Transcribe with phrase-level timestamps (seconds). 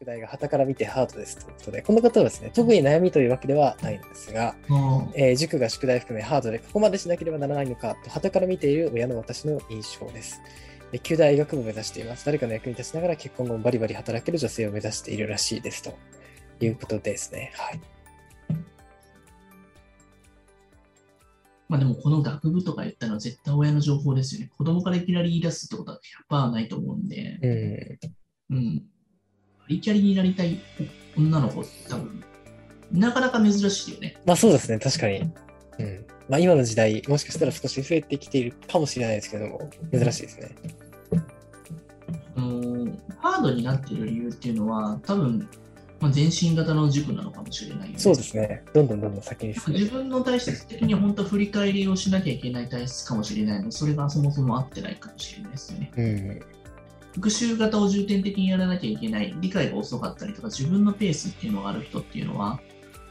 [0.00, 10.40] 宿題が旗から見てハードですということで、この方はですね、特に悩みというわけではないんですが、あえー塾が宿題含めハードでここまでしなければならないのかと、旗から見ている親の私の印象です。
[10.92, 12.26] えー旧大医学部を目指しています。
[12.26, 15.94] 誰かの役に立ちながら結婚後もバリバリ働ける女性を目指しているらしいですと
[16.60, 17.52] いうことですね。
[17.56, 17.80] はい。
[21.68, 24.50] まあでもこの学部とか言ったのは絶対親の情報ですよね。
[24.56, 26.00] 子供からいきなり言い出すってことは
[26.30, 27.50] 100%ないと思うんで、うん。
[27.50, 27.54] う
[28.06, 28.13] ん。
[29.74, 30.60] バリキャリになりたい
[31.16, 32.24] 女の子って多分、
[32.92, 34.16] なかなか珍しいよね。
[34.24, 35.18] まあそうですね、確かに。
[35.20, 36.06] うん。
[36.28, 40.54] まあ今の時代、もしかしたら少し増えてきているかもしれないですけども、珍しいですね。
[42.36, 45.48] あのーハードになっている理由っていうのは、多分、
[45.98, 47.98] まあ、全身型の塾なのかもしれないよね。
[47.98, 48.62] そうですね。
[48.74, 49.96] どんどんどんどん先に進め自て。
[49.96, 55.92] 分の体質的に本当は振り返りをしなきゃいけない体質かもしれないので、それがそもそも合ってないかもしれないですよね。
[55.96, 56.40] うん。
[57.14, 62.60] 復習型を重点的にやらなきゃいけない、理解が遅かったりとか、自分のペースっていうのがある人っていうのは、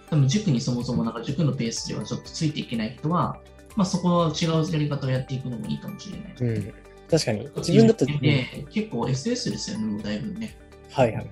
[0.09, 3.40] 多分塾にそもそもなんか塾のペースではちょっとついていけない人は、
[3.76, 6.55] まあ、そこは違うやり方をやっていくのもいいかもしれない。
[6.55, 6.73] うん。
[7.10, 7.49] 確かに。
[7.55, 10.57] 自分だと、うんで結構 SS ですよね、もうだいぶね。
[10.91, 11.29] はいはい。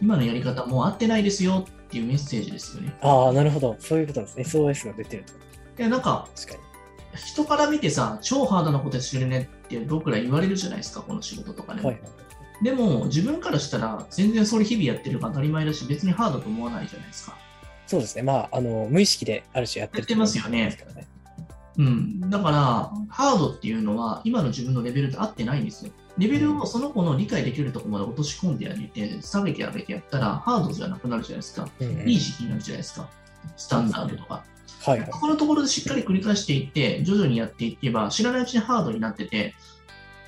[0.00, 2.94] 今のやり方もう合ってないですよっていうメッセージですよね。
[3.00, 3.76] ああ、なるほど。
[3.80, 4.62] そういうことなんですね。
[4.62, 5.32] SOS が出てると。
[5.32, 6.73] いや、なんか、確かに。
[7.14, 11.82] 人から見てさ、超ハードなことしてるねって僕ら言われるじゃないですか、この仕事とかね。
[11.82, 12.64] はいはい。
[12.64, 17.36] でも、自分からしたら、全然それ日々やってるから当たり前だし、別にハードと思わないじゃないですか。
[17.86, 18.22] そうですね。
[18.22, 20.76] まあ、あの、無意識である種やってるやってますよね
[21.76, 22.30] うん。
[22.30, 25.92] だから、ハードっていうのは、今の自分のレベルと合ってないんですよ。
[26.16, 31.68] レベルをその子の理解できるところまで落とし込んであげて、下げてあげてやったら、ハードじゃなくなるじゃないですか。
[31.80, 33.10] うんうんいい時期になるじゃないですか。
[33.56, 34.44] スタンダードとか。
[34.90, 35.08] はいはい。
[35.10, 39.54] そこのところでしっかり繰り返していって、徐々にやっていけば、知らないうちにハードになってて、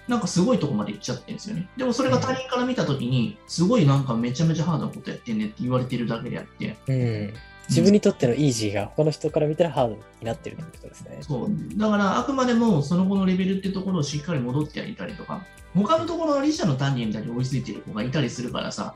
[0.08, 1.68] なんかすごいとこまで行っちゃってるんですよね。
[1.76, 7.34] でもそれが他人から見たときに、すごいなんかめちゃめちゃハードなことやってんねって言われてるだけであって、うん。
[7.68, 11.18] 自分にとってのイージーが他の人から見たらハードになってるってことですね。
[11.20, 11.78] そう。
[11.78, 15.44] だから、あくまでもその後のレベルってところをしっかり戻ってあげたりとか、
[15.74, 18.94] 他のところの理者の単元だけ追いついてる子がいたりするからさ、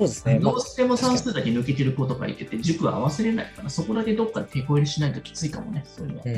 [0.00, 0.38] そうですね。
[0.38, 6.24] まあどうしても算数だけ抜けてる子とかいてて、塾は合わせれないから、そこだけどっかで手こ入れしないときついかもね、そういうのは。
[6.26, 6.34] うん。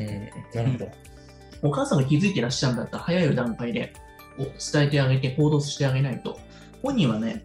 [0.55, 1.69] なるほど。
[1.69, 3.93] お母さんが気づいてらっしゃるんだったら、早い段階で
[4.37, 6.41] お伝えてあげて、行動してあげないと、
[6.83, 7.45] 本人はね、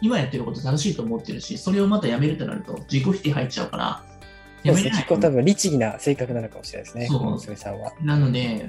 [0.00, 4.04] 今やってること正しいと思ってるし、それをまたやめるとなると、自己否定入っちゃうから。
[4.62, 7.06] やめれない結構多分律儀な性格なのかもしれないですね。
[7.08, 7.92] そう娘さんは。
[8.02, 8.68] なので、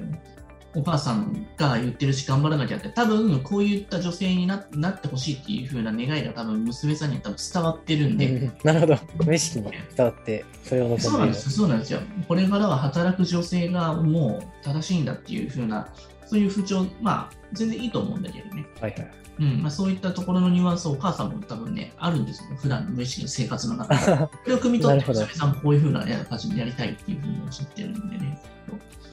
[0.74, 8.98] お母さんが言ってるし、頑張らなきゃって、多分こういった女性にななってほしいっていう風な願いが多分娘さんには多分伝わってるんで、うんなるほど。
[9.24, 12.00] 無意識に伝わって、それをそうなんですよ、そうなんですよ。
[12.26, 15.88] これからは働く女性がもう正しいんだっていう風な、
[16.26, 18.66] そういう風潮、まあ、全然いいと思うんだけどね。
[18.80, 19.10] はいはい。
[19.40, 24.00] うんまあ、そういったところのニュアンスをお母さんも多分ね、あるんですよ、普段の無意識の生活の中で。
[24.04, 24.10] そ
[24.46, 28.38] れを汲み取って、娘さんこういう風なや感じでやりたいっていう風におっしゃってるんでね。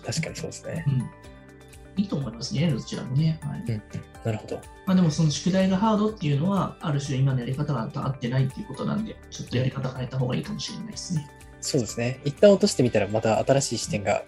[0.05, 0.83] 確かにそうですね。
[0.87, 1.09] うん。
[1.97, 3.39] いいと思いますね、どちらもね。
[3.41, 3.81] はいうんうん。
[4.23, 4.61] なるほど。
[4.85, 11.29] まあ、でもその宿題がハードっていうのは、ある種今のやり方が合ってないっていうことなんで、ちょっとやり方変えた方がいいかもしれないですね。
[11.61, 12.19] そうですね。
[12.25, 14.23] 一旦落としてみたら、また新しい視点が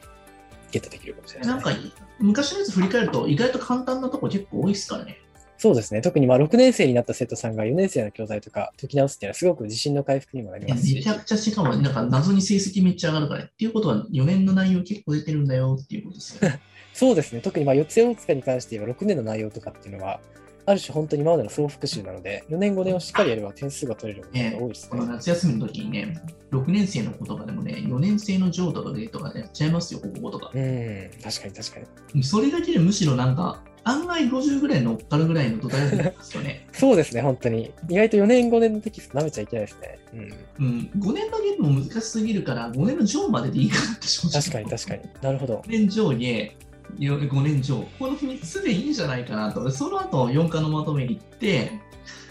[0.71, 1.71] ゲットできるかもしれないなんか
[2.19, 5.19] 昔のやつ振り返ると、意外と簡単なとこ結構多いですからね。
[5.57, 6.01] そうですね。
[6.01, 10.95] 特にまあ6年生になった生徒さんが4年生の教材とか解き直すっていうのはすごく自信の回復にもなりますし。
[10.95, 16.59] めちゃくちゃしかも、なんか謎に成績めっちゃ上がるから、っていうことは4年の内容結構出てるんだよっていうことですよね。
[16.93, 17.41] そうですね。
[17.41, 20.19] 特にまあ四つ大塚に関して言えば6年の内容とかっていうのは、
[20.67, 25.13] ある種本当に今までの総復習なので、4年5年をしっかりやれば点数が取れることが多いですこのね。
[25.13, 30.51] 夏休みの時にね、6年生の子とかでもね、4年生の上とかでとかやっちゃいますよ、こことか。
[30.53, 31.79] うん、確かに確か
[32.13, 32.23] に。
[32.23, 36.67] それだけでむしろなんか、案外50ぐらい乗っかるぐらいの土台ですよね。
[36.73, 37.71] そうですね、本当に。
[37.89, 39.99] 意外と4年5年のテキスト舐めちゃいけないですね。
[40.13, 40.65] うん。
[40.65, 44.41] うん、5年のゲームも難しすぎるから、5年の上まででいいかなって正直。
[44.41, 45.01] 確かに確かに。
[45.21, 45.63] なるほど。
[45.65, 46.53] 5年上下、
[46.99, 49.71] 5年上、この3つでいいんじゃないかなと。
[49.71, 51.71] その後、4課のまとめに行って、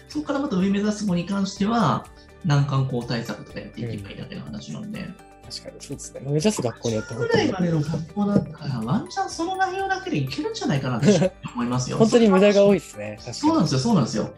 [0.09, 2.05] そこからまた上目指す子に関しては、
[2.45, 5.07] 難関校対策とかやっていけばいいだけの話なんで、
[5.49, 6.21] 確かにそうですね。
[6.23, 11.97] 目指す学校によって本ぐ当にらいまでの学校だったら、ワンチャンその内容だけでいけるんじゃないかなって思いますよ。
[11.97, 12.77] 本当に無駄が多い。
[12.77, 13.17] いですね。
[13.31, 14.33] そうなんですよ、そうなんですよ。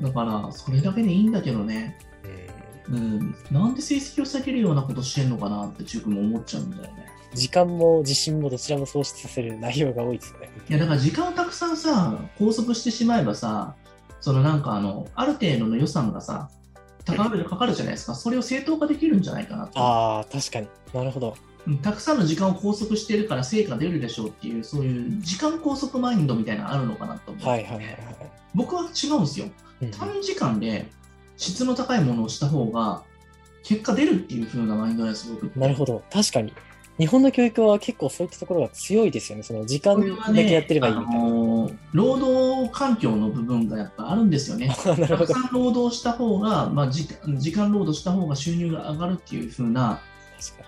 [0.00, 1.96] だから、それだけでいいんだけどね。
[2.88, 2.98] に。
[2.98, 7.06] うんうん、なんで成績を下げるようなことしてんのかなって塾も思っちゃうんだよね。
[7.32, 10.50] 時間も自信もどちらも喪失させる内容が多いですよね。
[10.68, 13.74] いやだから時間をたくさんさ、拘束してしまえばさ、
[14.20, 16.50] そのなんかあの、ある程度の予算がさ、
[17.04, 18.14] 高めるかかるじゃないですか。
[18.14, 19.78] それを正当化できるんじゃないかなと。
[19.78, 21.36] ああ、確かになるほど。
[21.66, 27.96] うんたくさんの時間を拘束してるから成果出るでしょうっていう、そういう時間拘束マインドみたいなのあるのかなと思う、はいはいはいはい。
[28.54, 29.46] 僕は違うんですよ。
[29.80, 30.86] うん短時間で
[31.36, 33.02] 質の高いものをした方が、
[33.62, 35.58] 結果出るっていう風なマインドです、僕。
[35.58, 36.02] なるほど。
[36.12, 36.52] 確かに。
[36.98, 39.42] 日本の教育は結構そういったところが強いですよね。
[39.42, 41.20] その時間だけやってればいいみたいな。
[41.20, 44.68] あのー労働環境の部分がやっぱあるんですよね。
[44.84, 50.00] たくさん労働した方が、まあ、時間時間労働した方が収入が上がるっていう風な、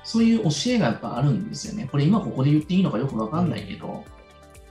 [0.05, 1.89] そういう教えがやっぱあるんですよね。
[1.91, 4.05] これ今ここで言っていいのかよくわかんないけど、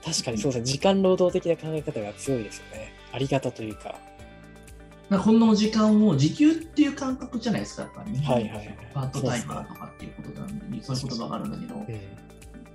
[0.07, 0.65] に確かにそうですね。
[0.65, 2.93] 時間労働的な考え方が強いですよね。
[3.11, 3.95] ありがたというか。
[5.09, 8.25] なんかこの時間を時給っていう感覚じゃないですか、やっぱり、ね。
[8.25, 11.85] はいはいはいパートタイマーとかっていうことなんで、そういう言葉があるんだけど、うん。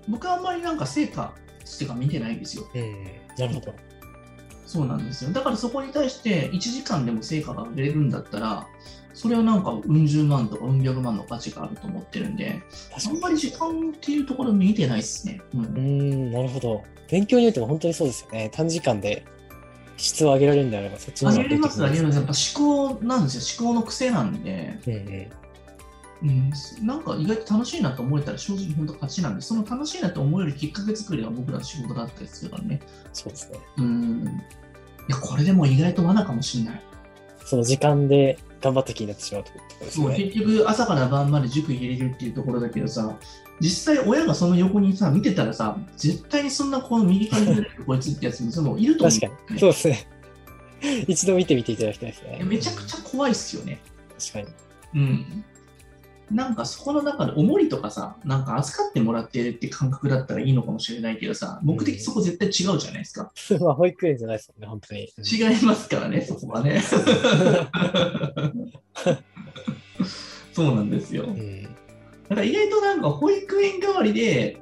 [0.08, 1.34] 僕はあんまりなんか成果
[1.64, 2.68] してか見てないんですよ。
[2.74, 3.04] うん。
[3.38, 3.74] なるほど。
[4.66, 5.32] そうなんですよ。
[5.32, 8.66] だからそこに対して1時間でも成果が上げれるんだったら、
[9.14, 12.60] それはなんかうん十万とかうん百万の価値があると思ってるんで。
[12.94, 15.40] あんまり時間っていうところ見てないですね。
[15.54, 16.84] うんうーん、なるほど。
[17.10, 18.50] 勉強においても本当にそうですよね。
[18.52, 19.24] 短時間で
[20.00, 22.16] 質を上げられるんであれば、そっちの方が上げれます、上げれます。
[22.16, 23.66] やっぱし思考なんですよ。
[23.66, 25.30] 思考の癖なんで、うんうん。
[26.22, 26.26] う
[26.82, 32.80] ん、なんか意外と楽しいなと思えたら正直本当勝ちなんで、その楽しいなと思えるきっかけ作りが僕らの仕事だったりするからね。
[33.12, 33.58] そうですね。
[33.76, 34.24] うん。
[35.08, 36.80] いや、これでも意外と罠かもしれない。
[37.44, 39.50] その時間で頑張った気になってしまうと
[39.84, 40.16] ですそうね。
[40.16, 43.18] 結局朝から晩まで塾入れるっていうところだけどさ、
[43.60, 49.60] 実際親がその横にさ、見てたらさ、絶対にそんなこの右から左からこいつってやつもそのいると思う、確かに。
[49.60, 50.08] そうですね。
[51.06, 52.40] 一度見てみていただきたいですね。
[52.42, 53.80] めちゃくちゃ怖いっすよね。
[54.18, 54.40] 確か
[54.94, 55.02] に。
[55.02, 55.44] うん。
[56.30, 63.32] なんかそこの中でおもりとかさ、なんか預かってもらってるって感覚だったらいいのかもしれないけどさ、目的そこ絶対違うじゃないですか。
[63.60, 65.12] まあ、保育園じゃないですもんね、本当に。
[65.18, 66.80] 違いますからね、そこはね。
[70.52, 71.24] そうなんですよ。
[71.24, 71.69] うん。
[72.30, 74.60] だから意外となんか保育園代わりで、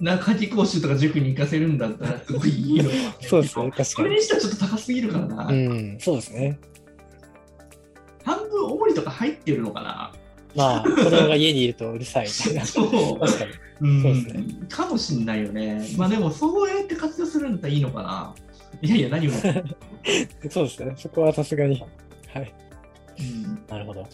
[0.00, 2.90] 夏季講習とか塾に行かせるんだったらすごいいいの
[3.26, 3.84] そうですね、確かに。
[3.84, 5.46] それにしてはちょっと高すぎるからな。
[5.46, 6.58] うん、そうですね。
[8.22, 10.12] 半分おもりとか入ってるのかな。
[10.54, 12.66] まあ、子供が家にいるとうるさいみたいな。
[12.68, 13.18] そう。
[13.18, 13.50] 確かに。
[13.82, 15.82] うんそうですねかもしんないよね。
[15.96, 18.34] まあでも、そうやって活用するんだったらいいのかな。
[18.82, 19.34] いやいや、何も。
[20.50, 20.92] そうですね。
[20.98, 21.82] そこはさすがに。
[22.34, 22.54] はい。
[23.20, 24.06] うん、なるほど。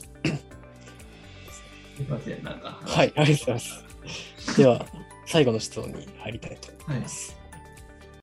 [1.97, 2.79] すいません、なんか。
[2.85, 4.11] はい、ありがとうございま
[4.45, 4.57] す。
[4.59, 4.87] では、
[5.25, 7.36] 最後の質問に入りたいと思います。